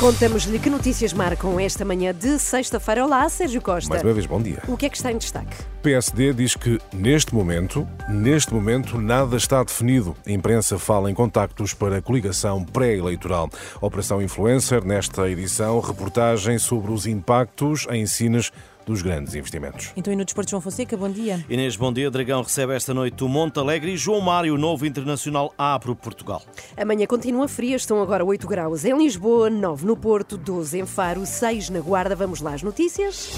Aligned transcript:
Contamos-lhe 0.00 0.58
que 0.58 0.70
notícias 0.70 1.12
marcam 1.12 1.60
esta 1.60 1.84
manhã 1.84 2.14
de 2.14 2.38
sexta-feira. 2.38 3.04
Olá, 3.04 3.28
Sérgio 3.28 3.60
Costa. 3.60 3.90
Mais 3.90 4.02
uma 4.02 4.14
vez, 4.14 4.24
bom 4.24 4.40
dia. 4.40 4.62
O 4.66 4.74
que 4.74 4.86
é 4.86 4.88
que 4.88 4.96
está 4.96 5.12
em 5.12 5.18
destaque? 5.18 5.54
PSD 5.82 6.32
diz 6.32 6.56
que, 6.56 6.78
neste 6.90 7.34
momento, 7.34 7.86
neste 8.08 8.54
momento, 8.54 8.98
nada 8.98 9.36
está 9.36 9.62
definido. 9.62 10.16
A 10.26 10.30
imprensa 10.30 10.78
fala 10.78 11.10
em 11.10 11.14
contactos 11.14 11.74
para 11.74 11.98
a 11.98 12.02
coligação 12.02 12.64
pré-eleitoral. 12.64 13.50
Operação 13.78 14.22
Influencer, 14.22 14.82
nesta 14.82 15.28
edição, 15.28 15.78
reportagem 15.80 16.58
sobre 16.58 16.92
os 16.92 17.04
impactos 17.04 17.86
em 17.90 18.06
Sines 18.06 18.50
dos 18.90 19.02
grandes 19.02 19.34
investimentos. 19.34 19.92
Então, 19.96 20.12
e 20.12 20.16
no 20.16 20.24
Desporto, 20.24 20.50
João 20.50 20.60
Fonseca, 20.60 20.96
bom 20.96 21.08
dia. 21.08 21.44
Inês, 21.48 21.76
bom 21.76 21.92
dia. 21.92 22.10
Dragão 22.10 22.42
recebe 22.42 22.74
esta 22.74 22.92
noite 22.92 23.22
o 23.22 23.28
Monte 23.28 23.58
Alegre 23.58 23.92
e 23.92 23.96
João 23.96 24.20
Mário, 24.20 24.58
novo 24.58 24.84
internacional 24.84 25.54
A 25.56 25.78
para 25.78 25.94
Portugal. 25.94 26.42
Amanhã 26.76 27.06
continua 27.06 27.46
fria, 27.46 27.76
estão 27.76 28.02
agora 28.02 28.24
8 28.24 28.46
graus 28.48 28.84
em 28.84 28.96
Lisboa, 28.96 29.48
9 29.48 29.86
no 29.86 29.96
Porto, 29.96 30.36
12 30.36 30.80
em 30.80 30.86
Faro, 30.86 31.24
6 31.24 31.70
na 31.70 31.80
Guarda. 31.80 32.16
Vamos 32.16 32.40
lá 32.40 32.54
às 32.54 32.62
notícias. 32.62 33.30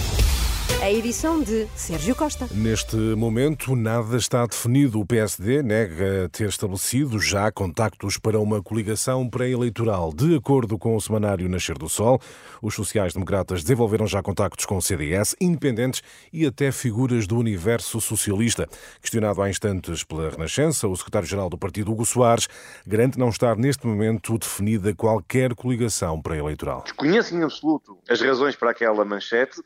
A 0.81 0.91
edição 0.91 1.43
de 1.43 1.67
Sérgio 1.75 2.15
Costa. 2.15 2.47
Neste 2.53 2.97
momento, 2.97 3.75
nada 3.75 4.17
está 4.17 4.47
definido. 4.47 5.01
O 5.01 5.05
PSD 5.05 5.61
nega 5.61 6.29
ter 6.31 6.49
estabelecido 6.49 7.19
já 7.19 7.51
contactos 7.51 8.17
para 8.17 8.39
uma 8.39 8.63
coligação 8.63 9.29
pré-eleitoral. 9.29 10.13
De 10.13 10.37
acordo 10.37 10.79
com 10.79 10.95
o 10.95 11.01
semanário 11.01 11.49
Nascer 11.49 11.77
do 11.77 11.89
Sol, 11.89 12.21
os 12.63 12.75
sociais-democratas 12.75 13.63
desenvolveram 13.63 14.07
já 14.07 14.23
contactos 14.23 14.65
com 14.65 14.77
o 14.77 14.83
CDS, 14.83 15.35
independentes 15.41 16.03
e 16.33 16.47
até 16.47 16.71
figuras 16.71 17.27
do 17.27 17.37
universo 17.37 18.01
socialista. 18.01 18.69
Questionado 19.01 19.43
há 19.43 19.51
instantes 19.51 20.05
pela 20.05 20.31
Renascença, 20.31 20.87
o 20.87 20.97
secretário-geral 20.97 21.51
do 21.51 21.59
partido, 21.59 21.91
Hugo 21.91 22.07
Soares, 22.07 22.49
garante 22.87 23.19
não 23.19 23.31
estar 23.31 23.57
neste 23.57 23.85
momento 23.87 24.39
definida 24.39 24.95
qualquer 24.95 25.55
coligação 25.55 26.23
pré-eleitoral. 26.23 26.83
Desconheço 26.85 27.35
em 27.35 27.43
absoluto 27.43 27.99
as 28.09 28.21
razões 28.21 28.55
para 28.55 28.71
aquela 28.71 29.05
manchete 29.05 29.61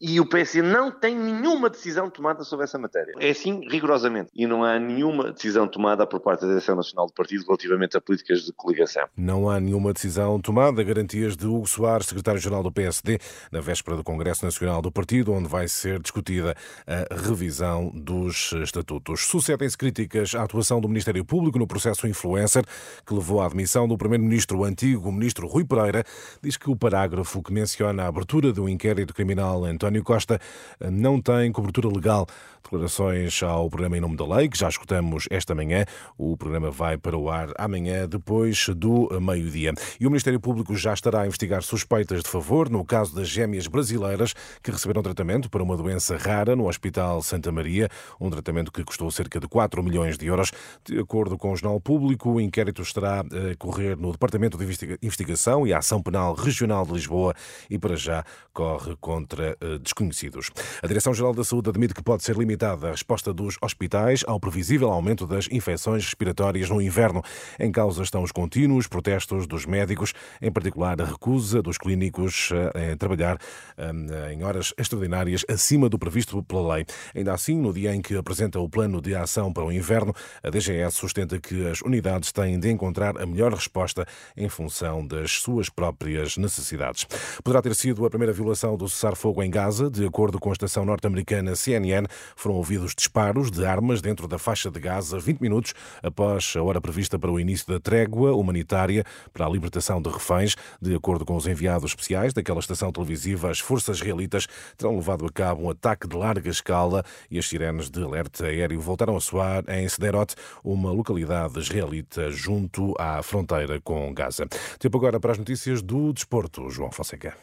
e 0.00 0.18
o 0.18 0.26
PS 0.26 0.54
não 0.56 0.90
tem 0.90 1.14
nenhuma 1.14 1.68
decisão 1.68 2.08
tomada 2.08 2.42
sobre 2.42 2.64
essa 2.64 2.78
matéria. 2.78 3.12
É 3.18 3.30
assim, 3.30 3.60
rigorosamente. 3.68 4.30
E 4.34 4.46
não 4.46 4.64
há 4.64 4.78
nenhuma 4.78 5.30
decisão 5.30 5.68
tomada 5.68 6.06
por 6.06 6.20
parte 6.20 6.40
da 6.40 6.48
Direção 6.48 6.74
Nacional 6.74 7.06
do 7.06 7.12
Partido 7.12 7.44
relativamente 7.44 7.96
a 7.96 8.00
políticas 8.00 8.40
de 8.42 8.52
coligação. 8.52 9.06
Não 9.14 9.50
há 9.50 9.60
nenhuma 9.60 9.92
decisão 9.92 10.40
tomada. 10.40 10.82
Garantias 10.82 11.36
de 11.36 11.46
Hugo 11.46 11.66
Soares, 11.66 12.06
secretário-geral 12.06 12.62
do 12.62 12.72
PSD, 12.72 13.18
na 13.52 13.60
véspera 13.60 13.96
do 13.96 14.02
Congresso 14.02 14.44
Nacional 14.44 14.80
do 14.80 14.90
Partido, 14.90 15.32
onde 15.32 15.48
vai 15.48 15.68
ser 15.68 16.00
discutida 16.00 16.54
a 16.86 17.14
revisão 17.14 17.90
dos 17.94 18.52
estatutos. 18.52 19.26
Sucedem-se 19.26 19.76
críticas 19.76 20.34
à 20.34 20.42
atuação 20.42 20.80
do 20.80 20.88
Ministério 20.88 21.24
Público 21.24 21.58
no 21.58 21.66
processo 21.66 22.06
influencer, 22.06 22.64
que 23.06 23.12
levou 23.12 23.42
à 23.42 23.46
admissão 23.46 23.86
do 23.86 23.98
primeiro-ministro, 23.98 24.58
o 24.58 24.64
antigo 24.64 25.12
ministro 25.12 25.46
Rui 25.46 25.64
Pereira, 25.64 26.04
diz 26.42 26.56
que 26.56 26.70
o 26.70 26.76
parágrafo 26.76 27.42
que 27.42 27.52
menciona 27.52 28.04
a 28.04 28.06
abertura 28.06 28.50
de 28.50 28.60
um 28.60 28.68
inquérito 28.68 29.12
criminal 29.12 29.64
António 29.64 29.89
António 29.90 30.04
Costa 30.04 30.40
não 30.80 31.20
tem 31.20 31.50
cobertura 31.50 31.88
legal. 31.88 32.26
Declarações 32.62 33.42
ao 33.42 33.68
programa 33.68 33.96
Em 33.96 34.00
Nome 34.00 34.16
da 34.16 34.24
Lei, 34.24 34.48
que 34.48 34.56
já 34.56 34.68
escutamos 34.68 35.26
esta 35.28 35.54
manhã. 35.54 35.84
O 36.16 36.36
programa 36.36 36.70
vai 36.70 36.96
para 36.96 37.16
o 37.16 37.28
ar 37.28 37.48
amanhã, 37.58 38.06
depois 38.06 38.68
do 38.76 39.08
meio-dia. 39.20 39.72
E 39.98 40.06
o 40.06 40.10
Ministério 40.10 40.38
Público 40.38 40.76
já 40.76 40.94
estará 40.94 41.22
a 41.22 41.26
investigar 41.26 41.62
suspeitas 41.62 42.22
de 42.22 42.28
favor 42.28 42.70
no 42.70 42.84
caso 42.84 43.14
das 43.14 43.28
gêmeas 43.28 43.66
brasileiras 43.66 44.34
que 44.62 44.70
receberam 44.70 45.02
tratamento 45.02 45.50
para 45.50 45.62
uma 45.62 45.76
doença 45.76 46.16
rara 46.16 46.54
no 46.54 46.68
Hospital 46.68 47.22
Santa 47.22 47.50
Maria, 47.50 47.88
um 48.20 48.30
tratamento 48.30 48.70
que 48.70 48.84
custou 48.84 49.10
cerca 49.10 49.40
de 49.40 49.48
4 49.48 49.82
milhões 49.82 50.16
de 50.16 50.26
euros. 50.26 50.52
De 50.84 50.98
acordo 51.00 51.36
com 51.36 51.52
o 51.52 51.56
Jornal 51.56 51.80
Público, 51.80 52.30
o 52.30 52.40
inquérito 52.40 52.82
estará 52.82 53.20
a 53.20 53.56
correr 53.58 53.96
no 53.96 54.12
Departamento 54.12 54.56
de 54.56 54.64
Investigação 55.02 55.66
e 55.66 55.74
Ação 55.74 56.00
Penal 56.00 56.34
Regional 56.34 56.86
de 56.86 56.92
Lisboa 56.92 57.34
e, 57.68 57.78
para 57.78 57.96
já, 57.96 58.24
corre 58.52 58.94
contra 59.00 59.56
eh, 59.60 59.78
desconhecidos. 59.78 60.50
A 60.82 60.86
Direção-Geral 60.86 61.34
da 61.34 61.42
Saúde 61.42 61.70
admite 61.70 61.94
que 61.94 62.02
pode 62.02 62.22
ser 62.22 62.36
limitada 62.36 62.49
a 62.86 62.90
resposta 62.90 63.32
dos 63.32 63.56
hospitais 63.62 64.24
ao 64.26 64.40
previsível 64.40 64.90
aumento 64.90 65.26
das 65.26 65.48
infecções 65.50 66.04
respiratórias 66.04 66.68
no 66.68 66.80
inverno. 66.80 67.22
Em 67.58 67.70
causa 67.70 68.02
estão 68.02 68.22
os 68.22 68.32
contínuos 68.32 68.86
protestos 68.86 69.46
dos 69.46 69.66
médicos, 69.66 70.12
em 70.40 70.50
particular 70.50 71.00
a 71.00 71.04
recusa 71.04 71.62
dos 71.62 71.78
clínicos 71.78 72.50
em 72.74 72.96
trabalhar 72.96 73.38
eh, 73.76 74.32
em 74.32 74.42
horas 74.42 74.74
extraordinárias 74.76 75.44
acima 75.48 75.88
do 75.88 75.98
previsto 75.98 76.42
pela 76.42 76.74
lei. 76.74 76.86
Ainda 77.14 77.32
assim, 77.32 77.56
no 77.56 77.72
dia 77.72 77.94
em 77.94 78.02
que 78.02 78.16
apresenta 78.16 78.58
o 78.58 78.68
plano 78.68 79.00
de 79.00 79.14
ação 79.14 79.52
para 79.52 79.64
o 79.64 79.72
inverno, 79.72 80.14
a 80.42 80.50
DGS 80.50 80.96
sustenta 80.96 81.38
que 81.38 81.66
as 81.66 81.80
unidades 81.82 82.32
têm 82.32 82.58
de 82.58 82.70
encontrar 82.70 83.20
a 83.20 83.26
melhor 83.26 83.52
resposta 83.52 84.06
em 84.36 84.48
função 84.48 85.06
das 85.06 85.32
suas 85.32 85.68
próprias 85.68 86.36
necessidades. 86.36 87.06
Poderá 87.42 87.62
ter 87.62 87.74
sido 87.74 88.04
a 88.04 88.10
primeira 88.10 88.32
violação 88.32 88.76
do 88.76 88.88
cessar-fogo 88.88 89.42
em 89.42 89.50
Gaza, 89.50 89.90
de 89.90 90.04
acordo 90.06 90.38
com 90.38 90.50
a 90.50 90.52
estação 90.52 90.84
norte-americana 90.84 91.54
CNN, 91.54 92.06
foram 92.40 92.56
ouvidos 92.56 92.94
disparos 92.94 93.50
de 93.50 93.66
armas 93.66 94.00
dentro 94.00 94.26
da 94.26 94.38
faixa 94.38 94.70
de 94.70 94.80
Gaza 94.80 95.18
20 95.18 95.40
minutos 95.40 95.74
após 96.02 96.54
a 96.56 96.62
hora 96.62 96.80
prevista 96.80 97.18
para 97.18 97.30
o 97.30 97.38
início 97.38 97.66
da 97.66 97.78
trégua 97.78 98.32
humanitária 98.34 99.04
para 99.30 99.44
a 99.44 99.48
libertação 99.48 100.00
de 100.00 100.08
reféns. 100.08 100.56
De 100.80 100.94
acordo 100.94 101.26
com 101.26 101.36
os 101.36 101.46
enviados 101.46 101.90
especiais 101.90 102.32
daquela 102.32 102.60
estação 102.60 102.90
televisiva, 102.90 103.50
as 103.50 103.60
forças 103.60 103.98
israelitas 103.98 104.46
terão 104.78 104.96
levado 104.96 105.26
a 105.26 105.30
cabo 105.30 105.64
um 105.64 105.70
ataque 105.70 106.08
de 106.08 106.16
larga 106.16 106.48
escala 106.48 107.04
e 107.30 107.38
as 107.38 107.46
sirenes 107.46 107.90
de 107.90 108.02
alerta 108.02 108.46
aéreo 108.46 108.80
voltaram 108.80 109.16
a 109.16 109.20
soar 109.20 109.62
em 109.68 109.86
Sderot, 109.86 110.34
uma 110.64 110.90
localidade 110.90 111.58
israelita 111.58 112.30
junto 112.30 112.94
à 112.98 113.22
fronteira 113.22 113.78
com 113.82 114.14
Gaza. 114.14 114.46
Tempo 114.78 114.96
agora 114.96 115.20
para 115.20 115.32
as 115.32 115.38
notícias 115.38 115.82
do 115.82 116.10
desporto. 116.12 116.70
João 116.70 116.90
Fonseca. 116.90 117.36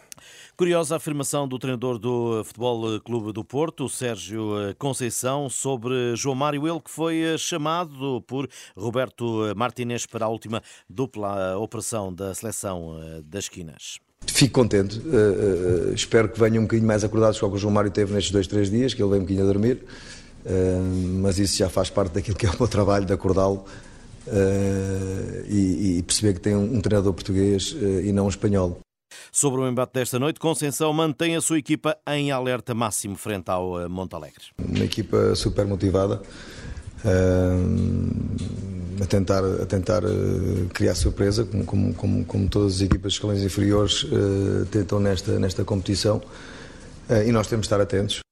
Curiosa 0.56 0.96
afirmação 0.96 1.48
do 1.48 1.60
treinador 1.60 1.98
do 1.98 2.44
Futebol 2.44 3.00
Clube 3.02 3.32
do 3.32 3.44
Porto, 3.44 3.88
Sérgio 3.88 4.52
Conceição, 4.78 5.50
sobre 5.50 6.16
João 6.16 6.36
Mário, 6.36 6.68
ele 6.68 6.80
que 6.80 6.92
foi 6.92 7.38
chamado 7.38 8.22
por 8.24 8.48
Roberto 8.76 9.54
Martinez 9.56 10.06
para 10.06 10.26
a 10.26 10.30
última 10.30 10.62
dupla 10.90 11.58
operação 11.58 12.14
da 12.14 12.34
seleção 12.34 13.00
das 13.24 13.46
esquinas. 13.46 14.00
Fico 14.26 14.54
contente, 14.54 15.00
uh, 15.00 15.90
uh, 15.90 15.94
espero 15.94 16.30
que 16.30 16.40
venham 16.40 16.60
um 16.60 16.66
bocadinho 16.66 16.88
mais 16.88 17.04
acordados 17.04 17.40
com 17.40 17.46
o 17.46 17.50
que 17.50 17.56
o 17.56 17.60
João 17.60 17.74
Mário 17.74 17.90
teve 17.90 18.14
nestes 18.14 18.32
dois, 18.32 18.48
três 18.48 18.70
dias, 18.70 18.94
que 18.94 19.02
ele 19.02 19.10
veio 19.10 19.22
um 19.22 19.26
bocadinho 19.26 19.48
a 19.48 19.52
dormir, 19.52 19.84
uh, 20.46 21.20
mas 21.22 21.40
isso 21.40 21.58
já 21.58 21.70
faz 21.70 21.90
parte 21.90 22.14
daquilo 22.14 22.36
que 22.36 22.46
é 22.46 22.50
o 22.50 22.56
meu 22.58 22.68
trabalho, 22.68 23.06
de 23.06 23.14
acordá-lo 23.14 23.66
e, 25.48 25.98
e, 25.98 26.04
perceber 26.04 26.34
que 26.34 26.42
tem 26.42 26.54
um, 26.54 26.76
um 26.76 26.82
treinador 26.82 27.14
português 27.14 27.74
e 28.04 28.12
não 28.12 28.26
um 28.26 28.30
espanhol. 28.30 28.78
Sobre 29.32 29.62
o 29.62 29.68
embate 29.68 29.94
desta 29.94 30.20
noite, 30.20 30.40
Conceição 30.40 30.92
mantém 30.94 31.36
a 31.36 31.42
sua 31.42 31.58
equipa 31.58 31.98
em 32.08 32.32
alerta 32.32 32.74
máximo 32.74 33.16
frente 33.16 33.50
ao 33.50 33.82
eh, 33.82 33.88
Montalegre. 33.88 34.46
Uma 34.58 34.86
equipa 34.86 35.36
super 35.36 35.66
motivada. 35.66 36.22
Uh, 37.06 39.04
a 39.04 39.06
tentar, 39.06 39.44
a 39.44 39.66
tentar 39.68 40.04
uh, 40.04 40.68
criar 40.74 40.96
surpresa, 40.96 41.46
como, 41.46 41.94
como, 41.94 42.26
como, 42.26 42.50
todas 42.50 42.76
as 42.76 42.82
equipas 42.82 43.12
de 43.12 43.18
escalões 43.18 43.44
inferiores 43.44 44.04
uh, 44.04 44.66
tentam 44.72 45.00
nesta, 45.00 45.38
nesta 45.40 45.64
competição. 45.64 46.22
e 47.26 47.32
nós 47.32 47.48
temos 47.48 47.66
de 47.66 47.68
estar 47.68 47.80
atentos. 47.80 48.27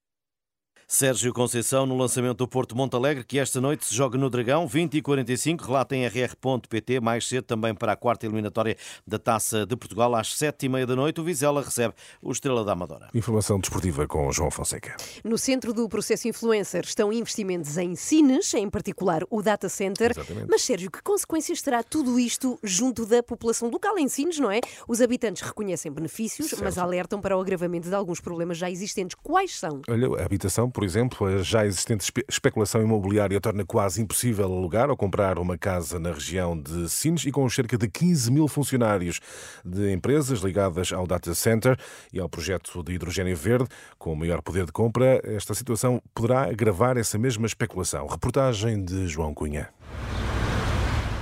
Sérgio 0.87 1.33
Conceição 1.33 1.85
no 1.87 1.97
lançamento 1.97 2.37
do 2.37 2.47
Porto 2.47 2.75
Montalegre, 2.75 3.23
que 3.23 3.39
esta 3.39 3.59
noite 3.59 3.85
se 3.85 3.95
joga 3.95 4.19
no 4.19 4.29
Dragão, 4.29 4.67
20 4.67 4.97
e 4.97 5.01
45, 5.01 5.65
relata 5.65 5.95
em 5.95 6.05
rr.pt, 6.07 6.99
mais 6.99 7.27
cedo 7.27 7.43
também 7.43 7.73
para 7.73 7.93
a 7.93 7.95
quarta 7.95 8.27
eliminatória 8.27 8.77
da 9.05 9.17
Taça 9.17 9.65
de 9.65 9.75
Portugal, 9.75 10.13
às 10.13 10.35
sete 10.35 10.67
e 10.67 10.69
meia 10.69 10.85
da 10.85 10.95
noite, 10.95 11.19
o 11.19 11.23
Vizela 11.23 11.63
recebe 11.63 11.95
o 12.21 12.31
Estrela 12.31 12.63
da 12.63 12.73
Amadora. 12.73 13.09
Informação 13.15 13.59
desportiva 13.59 14.07
com 14.07 14.31
João 14.31 14.51
Fonseca. 14.51 14.95
No 15.23 15.39
centro 15.39 15.73
do 15.73 15.89
processo 15.89 16.27
influencer 16.27 16.83
estão 16.85 17.11
investimentos 17.11 17.77
em 17.79 17.95
Cines, 17.95 18.53
em 18.53 18.69
particular 18.69 19.23
o 19.31 19.41
Data 19.41 19.67
Center. 19.67 20.11
Exatamente. 20.11 20.47
Mas, 20.47 20.61
Sérgio, 20.61 20.91
que 20.91 21.01
consequências 21.01 21.63
terá 21.63 21.81
tudo 21.81 22.19
isto 22.19 22.59
junto 22.63 23.07
da 23.07 23.23
população 23.23 23.69
local 23.71 23.97
em 23.97 24.07
Sines, 24.07 24.37
não 24.37 24.51
é? 24.51 24.61
Os 24.87 25.01
habitantes 25.01 25.41
reconhecem 25.41 25.91
benefícios, 25.91 26.49
Certo. 26.49 26.63
mas 26.63 26.77
alertam 26.77 27.19
para 27.19 27.35
o 27.35 27.41
agravamento 27.41 27.89
de 27.89 27.95
alguns 27.95 28.19
problemas 28.21 28.57
já 28.59 28.69
existentes. 28.69 29.17
Quais 29.23 29.57
são? 29.57 29.81
Olha, 29.89 30.21
a 30.21 30.25
habitação, 30.25 30.69
por 30.75 30.83
exemplo, 30.83 31.25
a 31.25 31.41
já 31.41 31.65
existente 31.65 32.03
espe- 32.03 32.25
especulação 32.27 32.81
imobiliária 32.81 33.39
torna 33.39 33.63
quase 33.63 34.01
impossível 34.01 34.43
alugar 34.43 34.89
ou 34.89 34.97
comprar 34.97 35.39
uma 35.39 35.57
casa 35.57 35.97
na 35.97 36.11
região 36.11 36.59
de 36.59 36.89
Sines 36.89 37.25
e 37.25 37.31
com 37.31 37.49
cerca 37.49 37.77
de 37.77 37.87
15 37.87 38.29
mil 38.29 38.45
funcionários 38.49 39.21
de 39.63 39.93
empresas 39.93 40.39
ligadas 40.41 40.91
ao 40.91 41.07
data 41.07 41.33
center 41.33 41.79
e 42.11 42.19
ao 42.19 42.27
projeto 42.27 42.83
de 42.83 42.91
hidrogênio 42.91 43.37
verde, 43.37 43.69
com 43.97 44.13
maior 44.15 44.41
poder 44.41 44.65
de 44.65 44.73
compra, 44.73 45.21
esta 45.23 45.53
situação 45.53 46.01
poderá 46.13 46.41
agravar 46.49 46.97
essa 46.97 47.17
mesma 47.17 47.45
especulação. 47.45 48.05
Reportagem 48.05 48.83
de 48.83 49.07
João 49.07 49.33
Cunha. 49.33 49.69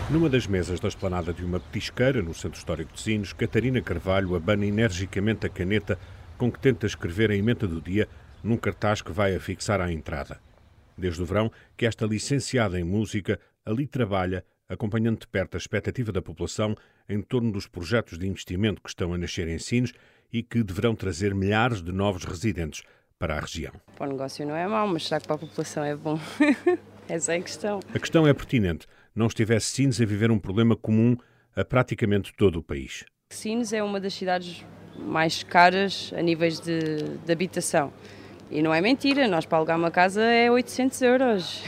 Numa 0.10 0.30
das 0.30 0.48
mesas 0.48 0.80
da 0.80 0.88
esplanada 0.88 1.32
de 1.32 1.46
uma 1.46 1.60
petisqueira 1.60 2.24
no 2.24 2.34
Centro 2.34 2.58
Histórico 2.58 2.92
de 2.92 3.02
Sines, 3.02 3.34
Catarina 3.34 3.84
Carvalho 3.84 4.36
abana 4.36 4.66
energicamente 4.66 5.46
a 5.46 5.50
caneta 5.50 6.00
com 6.40 6.52
que 6.52 6.60
tenta 6.60 6.88
escrever 6.88 7.30
a 7.30 7.36
emenda 7.36 7.68
do 7.68 7.80
dia 7.80 8.10
num 8.44 8.58
cartaz 8.58 9.02
que 9.02 9.12
vai 9.12 9.34
afixar 9.36 9.80
à 9.80 9.92
entrada. 9.92 10.40
Desde 10.98 11.22
o 11.22 11.26
verão 11.26 11.52
que 11.78 11.86
esta 11.86 12.06
licenciada 12.06 12.80
em 12.80 12.84
música 12.84 13.40
ali 13.66 13.88
trabalha, 13.88 14.46
acompanhando 14.68 15.20
de 15.20 15.28
perto 15.28 15.56
a 15.56 15.58
expectativa 15.58 16.12
da 16.12 16.22
população 16.22 16.76
em 17.08 17.22
torno 17.22 17.52
dos 17.52 17.68
projetos 17.68 18.18
de 18.18 18.28
investimento 18.28 18.82
que 18.82 18.90
estão 18.90 19.14
a 19.14 19.18
nascer 19.18 19.48
em 19.48 19.58
Sines 19.58 19.94
e 20.32 20.44
que 20.44 20.64
deverão 20.64 20.96
trazer 20.96 21.34
milhares 21.34 21.82
de 21.82 21.92
novos 21.92 22.24
residentes 22.24 22.84
para 23.18 23.38
a 23.38 23.40
região. 23.40 23.74
Para 23.96 24.10
o 24.10 24.12
negócio 24.12 24.46
não 24.46 24.56
é 24.56 24.68
mau, 24.68 24.88
mas 24.88 25.08
será 25.08 25.22
que 25.22 25.28
para 25.28 25.36
a 25.36 25.40
população 25.40 25.84
é 25.84 25.96
bom? 25.96 26.20
Essa 27.08 27.34
é 27.34 27.38
a 27.38 27.42
questão. 27.42 27.80
A 27.94 28.00
questão 28.00 28.28
é 28.28 28.34
pertinente. 28.34 28.88
Não 29.16 29.28
estivesse 29.28 29.68
Sines 29.68 30.02
a 30.02 30.06
viver 30.06 30.32
um 30.32 30.40
problema 30.40 30.76
comum 30.76 31.16
a 31.56 31.64
praticamente 31.64 32.34
todo 32.34 32.58
o 32.58 32.64
país. 32.64 33.06
Sines 33.30 33.74
é 33.74 33.84
uma 33.84 34.00
das 34.00 34.14
cidades 34.14 34.66
mais 34.98 35.44
caras 35.44 36.12
a 36.16 36.22
níveis 36.22 36.60
de, 36.60 37.18
de 37.26 37.32
habitação. 37.32 37.94
E 38.54 38.62
não 38.62 38.72
é 38.72 38.80
mentira, 38.80 39.28
nós 39.28 39.48
para 39.48 39.58
alugar 39.58 39.76
uma 39.80 39.90
casa 39.90 40.22
é 40.22 40.50
800 40.52 41.02
euros. 41.02 41.64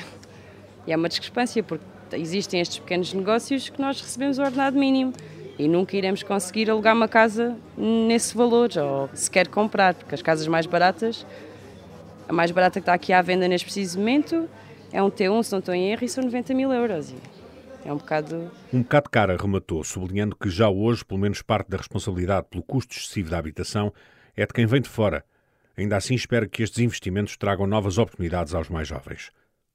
E 0.86 0.94
é 0.94 0.96
uma 0.96 1.10
discrepância, 1.10 1.64
porque 1.64 1.84
existem 2.14 2.62
estes 2.62 2.78
pequenos 2.78 3.12
negócios 3.12 3.70
que 3.70 3.82
nós 3.82 4.00
recebemos 4.00 4.38
o 4.38 4.44
ordenado 4.44 4.78
mínimo 4.78 5.12
e 5.58 5.68
nunca 5.68 5.98
iremos 5.98 6.22
conseguir 6.22 6.70
alugar 6.70 6.96
uma 6.96 7.08
casa 7.08 7.58
nesse 7.76 8.38
valor 8.38 8.70
ou 8.78 9.10
sequer 9.16 9.48
comprar, 9.48 9.96
porque 9.96 10.14
as 10.14 10.22
casas 10.22 10.46
mais 10.46 10.68
baratas, 10.68 11.26
a 12.30 12.32
mais 12.32 12.52
barata 12.52 12.80
que 12.80 12.84
está 12.84 12.94
aqui 12.94 13.12
à 13.12 13.22
venda 13.24 13.48
neste 13.48 13.66
preciso 13.66 13.98
momento 13.98 14.48
é 14.94 15.02
um 15.02 15.10
T1, 15.10 15.42
se 15.42 15.52
não 15.54 15.60
estou 15.60 15.74
em 15.74 15.92
erro, 15.92 16.06
e 16.06 16.08
são 16.08 16.24
90 16.24 16.54
mil 16.54 16.72
euros. 16.72 17.16
É 17.84 17.92
um 17.92 17.98
bocado. 17.98 18.52
Um 18.72 18.84
bocado 18.84 19.10
cara, 19.10 19.36
rematou, 19.36 19.84
sublinhando 19.84 20.36
que 20.36 20.52
já 20.52 20.70
hoje, 20.70 21.04
pelo 21.04 21.20
menos 21.20 21.42
parte 21.42 21.68
da 21.68 21.78
responsabilidade 21.78 22.46
pelo 22.48 22.62
custo 22.62 22.96
excessivo 22.96 23.32
da 23.32 23.40
habitação 23.40 23.92
é 24.38 24.46
de 24.46 24.54
quem 24.54 24.68
vem 24.68 24.82
de 24.82 24.90
fora. 24.90 25.26
Ainda 25.78 25.98
assim, 25.98 26.16
espera 26.16 26.48
que 26.48 26.64
estes 26.64 26.80
investimentos 26.80 27.36
tragam 27.38 27.68
novas 27.68 27.98
oportunidades 27.98 28.54
aos 28.54 28.70
mais 28.70 28.88
jovens. 28.88 29.32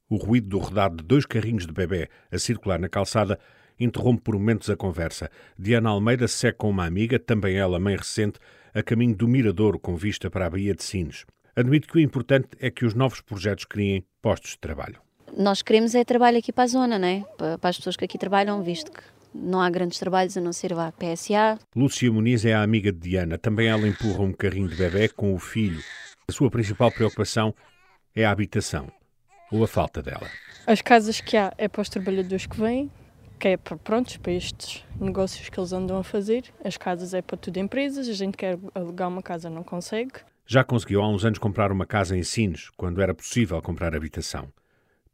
O 0.09 0.17
ruído 0.17 0.49
do 0.49 0.59
rodado 0.59 0.97
de 0.97 1.05
dois 1.05 1.27
carrinhos 1.27 1.67
de 1.67 1.73
bebê 1.73 2.09
a 2.33 2.39
circular 2.39 2.79
na 2.79 2.89
calçada 2.89 3.39
interrompe 3.79 4.23
por 4.23 4.35
momentos 4.35 4.69
a 4.69 4.77
conversa. 4.77 5.31
Diana 5.59 5.91
Almeida 5.91 6.27
segue 6.29 6.59
com 6.59 6.71
uma 6.71 6.85
amiga, 6.85 7.19
também 7.19 7.57
ela 7.57 7.79
mãe 7.79 7.97
recente, 7.97 8.39
a 8.75 8.83
caminho 8.83 9.15
do 9.15 9.29
Miradouro 9.29 9.79
com 9.79 9.97
vista 9.97 10.31
para 10.31 10.47
a 10.47 10.51
Baía 10.51 10.75
de 10.75 10.83
Sines. 10.83 11.25
Admite 11.57 11.87
que 11.87 11.97
o 11.97 12.01
importante 12.01 12.49
é 12.61 12.71
que 12.71 12.85
os 12.85 12.95
novos 12.95 13.21
projetos 13.21 13.65
criem 13.65 14.05
postos 14.23 14.53
de 14.53 14.59
trabalho. 14.59 15.01
Nós 15.37 15.63
queremos 15.63 15.95
é 15.95 16.05
trabalho 16.05 16.39
aqui 16.39 16.53
para 16.53 16.65
a 16.65 16.69
zona, 16.69 16.99
não 16.99 17.07
é? 17.07 17.25
Para 17.59 17.71
as 17.71 17.77
pessoas 17.77 17.97
que 17.97 18.05
aqui 18.05 18.19
trabalham, 18.19 18.63
visto 18.63 18.91
que 18.91 19.03
não 19.35 19.61
há 19.61 19.71
grandes 19.71 19.99
trabalhos 19.99 20.37
a 20.37 20.41
não 20.41 20.53
ser 20.53 20.73
a 20.73 20.93
PSA. 20.93 21.59
Lúcia 21.75 22.11
Muniz 22.11 22.45
é 22.45 22.55
a 22.55 22.63
amiga 22.63 22.93
de 22.93 22.99
Diana. 22.99 23.39
Também 23.39 23.69
ela 23.69 23.87
empurra 23.87 24.23
um 24.23 24.33
carrinho 24.33 24.69
de 24.69 24.77
bebê 24.77 25.09
com 25.09 25.35
o 25.35 25.39
filho. 25.39 25.83
A 26.29 26.33
sua 26.33 26.51
principal 26.51 26.91
preocupação 26.91 27.55
é 28.15 28.25
a 28.25 28.31
habitação 28.31 28.91
ou 29.51 29.65
a 29.65 29.69
falta 29.69 30.03
dela. 30.03 30.29
As 30.67 30.81
casas 30.81 31.21
que 31.21 31.37
há 31.37 31.53
é 31.59 31.69
para 31.69 31.83
os 31.83 31.89
trabalhadores 31.89 32.47
que 32.47 32.61
vêm, 32.61 32.91
que 33.39 33.49
é 33.49 33.57
para, 33.57 33.77
prontos, 33.77 34.17
para 34.17 34.33
estes 34.33 34.85
negócios 35.01 35.49
que 35.49 35.59
eles 35.59 35.73
andam 35.73 35.99
a 35.99 36.05
fazer. 36.05 36.45
As 36.63 36.77
casas 36.77 37.15
é 37.15 37.23
para 37.23 37.37
tudo 37.37 37.59
empresas, 37.59 38.09
a 38.09 38.13
gente 38.13 38.37
quer 38.37 38.59
alugar 38.75 39.09
uma 39.09 39.23
casa, 39.23 39.49
não 39.49 39.65
consegue. 39.65 40.13
Já 40.47 40.63
conseguiu 40.63 41.01
há 41.01 41.09
uns 41.09 41.25
anos 41.25 41.39
comprar 41.39 41.73
uma 41.73 41.87
casa 41.87 42.17
em 42.17 42.23
Sines, 42.23 42.71
quando 42.77 43.01
era 43.01 43.15
possível 43.15 43.61
comprar 43.63 43.95
habitação. 43.95 44.49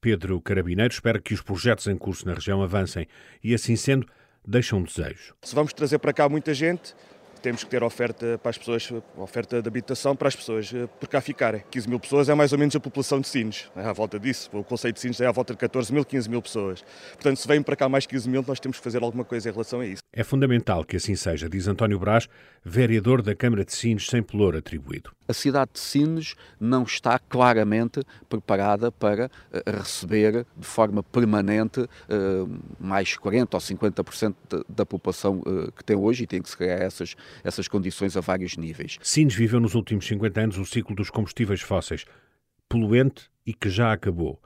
Pedro 0.07 0.41
Carabineiro 0.41 0.95
espera 0.95 1.21
que 1.21 1.35
os 1.35 1.43
projetos 1.43 1.89
em 1.89 1.97
curso 1.97 2.25
na 2.27 2.35
região 2.35 2.63
avancem 2.63 3.09
e, 3.43 3.53
assim 3.53 3.75
sendo, 3.75 4.07
deixam 4.47 4.79
um 4.79 4.85
desejo. 4.85 5.35
Se 5.43 5.53
vamos 5.53 5.73
trazer 5.73 5.99
para 5.99 6.13
cá 6.13 6.29
muita 6.29 6.55
gente, 6.55 6.95
temos 7.43 7.65
que 7.65 7.71
ter 7.71 7.83
oferta 7.83 8.39
para 8.39 8.51
as 8.51 8.57
pessoas, 8.57 8.89
oferta 9.17 9.61
de 9.61 9.67
habitação 9.67 10.15
para 10.15 10.29
as 10.29 10.37
pessoas 10.37 10.73
eh, 10.73 10.87
por 11.01 11.09
cá 11.09 11.21
ficarem. 11.21 11.65
15 11.69 11.89
mil 11.89 11.99
pessoas 11.99 12.29
é 12.29 12.35
mais 12.37 12.53
ou 12.53 12.59
menos 12.59 12.77
a 12.77 12.79
população 12.79 13.21
de 13.21 13.27
Sines, 13.27 13.69
é 13.75 13.85
à 13.85 13.93
volta 13.93 14.17
disso. 14.17 14.49
O 14.53 14.63
conceito 14.63 14.95
de 14.95 15.01
Sines 15.01 15.21
é 15.21 15.27
à 15.27 15.33
volta 15.33 15.55
de 15.55 15.59
14 15.59 15.93
mil, 15.93 16.05
15 16.05 16.31
mil 16.31 16.41
pessoas. 16.41 16.85
Portanto, 17.15 17.39
se 17.39 17.49
vêm 17.49 17.61
para 17.61 17.75
cá 17.75 17.89
mais 17.89 18.07
15 18.07 18.29
mil, 18.29 18.45
nós 18.47 18.61
temos 18.61 18.79
que 18.79 18.85
fazer 18.85 19.03
alguma 19.03 19.25
coisa 19.25 19.49
em 19.49 19.53
relação 19.53 19.81
a 19.81 19.87
isso. 19.89 20.03
É 20.13 20.23
fundamental 20.23 20.85
que 20.85 20.95
assim 20.95 21.17
seja, 21.17 21.49
diz 21.49 21.67
António 21.67 21.99
Brás, 21.99 22.29
vereador 22.65 23.23
da 23.23 23.35
Câmara 23.35 23.65
de 23.65 23.73
Sines 23.73 24.07
sem 24.07 24.23
pelour 24.23 24.55
atribuído. 24.55 25.16
A 25.29 25.33
cidade 25.33 25.73
de 25.75 25.81
Sines 25.81 26.35
não 26.59 26.83
está 26.83 27.19
claramente 27.19 28.01
preparada 28.29 28.91
para 28.93 29.31
eh, 29.53 29.63
receber 29.67 30.47
de 30.57 30.67
forma 30.67 31.03
permanente 31.03 31.89
eh, 32.09 32.47
mais 32.79 33.17
40% 33.17 33.55
ou 33.55 33.61
50% 33.61 34.35
da 34.69 34.87
população 34.87 35.43
que 35.77 35.85
tem 35.85 35.97
hoje 35.97 36.25
e 36.25 36.27
tem 36.27 36.41
que 36.41 36.49
se 36.49 36.57
criar 36.57 36.77
essas 36.77 37.17
essas 37.45 37.69
condições 37.69 38.17
a 38.17 38.21
vários 38.21 38.57
níveis. 38.57 38.99
Sines 39.03 39.35
viveu 39.35 39.61
nos 39.61 39.75
últimos 39.75 40.07
50 40.07 40.41
anos 40.41 40.59
o 40.59 40.65
ciclo 40.65 40.95
dos 40.95 41.11
combustíveis 41.11 41.61
fósseis, 41.61 42.05
poluente 42.69 43.31
e 43.47 43.55
que 43.55 43.69
já 43.69 43.93
acabou. 43.93 44.41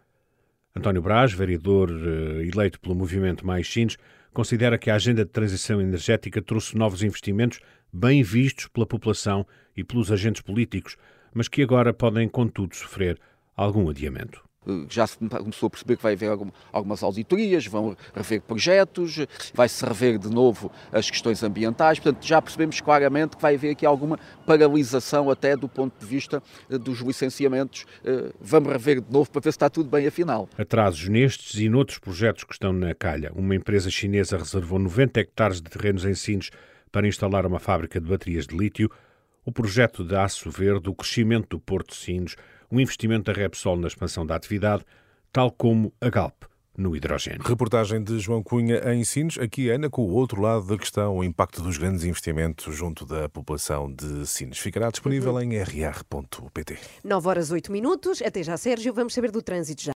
António 0.75 1.03
Braz, 1.03 1.33
vereador 1.33 1.91
eh, 1.91 2.47
eleito 2.47 2.79
pelo 2.81 2.95
movimento 2.95 3.47
Mais 3.47 3.71
Sines, 3.71 3.97
considera 4.33 4.79
que 4.79 4.91
a 4.91 4.95
agenda 4.95 5.25
de 5.25 5.31
transição 5.31 5.81
energética 5.81 6.41
trouxe 6.41 6.77
novos 6.77 7.03
investimentos 7.03 7.61
bem 7.93 8.23
vistos 8.23 8.67
pela 8.69 8.87
população 8.87 9.47
e 9.77 9.85
pelos 9.85 10.11
agentes 10.11 10.43
políticos, 10.43 10.97
mas 11.33 11.49
que 11.49 11.63
agora 11.63 11.93
podem, 11.93 12.29
contudo, 12.29 12.75
sofrer 12.75 13.19
algum 13.57 13.89
adiamento 13.89 14.43
já 14.89 15.07
se 15.07 15.17
começou 15.17 15.67
a 15.69 15.71
perceber 15.71 15.97
que 15.97 16.03
vai 16.03 16.13
haver 16.13 16.31
algumas 16.73 17.03
auditorias, 17.03 17.67
vão 17.67 17.97
rever 18.15 18.43
projetos, 18.43 19.27
vai-se 19.55 19.85
rever 19.85 20.19
de 20.19 20.29
novo 20.29 20.71
as 20.93 21.11
questões 21.11 21.43
ambientais, 21.43 21.99
portanto 21.99 22.27
já 22.27 22.41
percebemos 22.43 22.81
claramente 22.81 23.37
que 23.37 23.43
vai 23.43 23.55
haver 23.55 23.71
aqui 23.71 23.87
alguma 23.87 24.19
paralisação 24.47 25.31
até 25.31 25.57
do 25.57 25.69
ponto 25.69 25.99
de 25.99 26.07
vista 26.07 26.43
eh, 26.69 26.77
dos 26.77 27.01
licenciamentos. 27.01 27.87
Eh, 28.05 28.33
vamos 28.41 28.71
rever 28.71 29.01
de 29.01 29.11
novo 29.11 29.31
para 29.31 29.41
ver 29.41 29.53
se 29.53 29.57
está 29.57 29.71
tudo 29.71 29.89
bem 29.89 30.07
afinal. 30.07 30.49
Atrasos 30.59 31.09
nestes 31.09 31.59
e 31.59 31.69
noutros 31.69 31.99
projetos 31.99 32.45
que 32.45 32.53
estão 32.53 32.73
na 32.73 32.95
calha. 32.95 33.33
Uma 33.35 33.55
empresa 33.55 33.91
chinesa 33.91 34.37
reservou 34.37 34.79
90 34.79 35.21
hectares 35.21 35.61
de 35.61 35.71
terrenos 35.71 36.05
em 36.05 36.15
Sines 36.15 36.51
para 36.91 37.09
instalar 37.09 37.47
uma 37.47 37.59
fábrica 37.59 38.01
de 38.01 38.09
baterias 38.09 38.47
de 38.47 38.57
lítio. 38.57 38.91
O 39.45 39.53
projeto 39.53 40.05
de 40.05 40.15
Aço 40.15 40.51
Verde, 40.51 40.89
o 40.89 40.95
crescimento 40.95 41.49
do 41.51 41.61
Porto 41.61 41.91
de 41.91 41.97
Sines, 41.97 42.37
um 42.71 42.81
investimento 42.81 43.33
da 43.33 43.39
Repsol 43.39 43.77
na 43.77 43.89
expansão 43.89 44.25
da 44.25 44.37
atividade, 44.37 44.85
tal 45.33 45.51
como 45.51 45.93
a 46.01 46.09
Galp 46.09 46.45
no 46.77 46.97
hidrogênio. 46.97 47.43
Reportagem 47.43 48.03
de 48.03 48.19
João 48.19 48.43
Cunha 48.43 48.81
em 48.93 49.05
Sines. 49.05 49.39
Aqui, 49.39 49.69
Ana, 49.69 49.91
com 49.91 50.03
o 50.03 50.13
outro 50.13 50.41
lado 50.41 50.67
da 50.67 50.79
questão, 50.79 51.17
o 51.17 51.25
impacto 51.25 51.63
dos 51.63 51.77
grandes 51.77 52.05
investimentos 52.05 52.75
junto 52.75 53.05
da 53.05 53.29
população 53.29 53.93
de 53.93 54.27
Sines. 54.27 54.59
Ficará 54.59 54.91
disponível 54.91 55.35
uhum. 55.35 55.43
em 55.43 55.59
rr.pt. 55.59 56.79
9 57.05 57.29
horas 57.29 57.51
8 57.51 57.71
minutos. 57.71 58.23
Até 58.23 58.43
já, 58.43 58.57
Sérgio. 58.57 58.95
Vamos 58.95 59.13
saber 59.13 59.31
do 59.31 59.43
trânsito 59.43 59.83
já. 59.83 59.89